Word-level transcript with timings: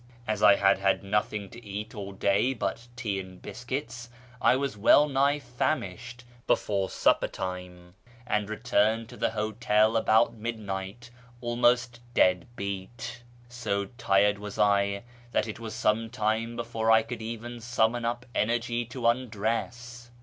As 0.27 0.41
I 0.41 0.55
had 0.55 0.79
had 0.79 1.03
nothing 1.03 1.47
to 1.51 1.63
eat 1.63 1.93
all 1.93 2.11
day 2.11 2.55
but 2.55 2.87
tea 2.95 3.19
and 3.19 3.39
biscuits, 3.39 4.09
I 4.41 4.55
was 4.55 4.75
well 4.75 5.07
nigh 5.07 5.37
famished 5.37 6.23
before 6.47 6.89
supper 6.89 7.27
time, 7.27 7.93
and 8.25 8.49
returned 8.49 9.09
to 9.09 9.15
the 9.17 9.29
hotel 9.29 9.95
about 9.95 10.33
midnight 10.33 11.11
almost 11.39 11.99
dead 12.15 12.47
beat. 12.55 13.21
So 13.47 13.85
tired 13.99 14.39
was 14.39 14.57
I 14.57 15.03
that 15.33 15.47
it 15.47 15.59
was 15.59 15.75
some 15.75 16.09
time 16.09 16.55
before 16.55 16.89
I 16.89 17.03
could 17.03 17.21
even 17.21 17.59
summon 17.59 18.03
up 18.03 18.25
energy 18.33 18.85
to 18.85 19.05
undress. 19.07 20.09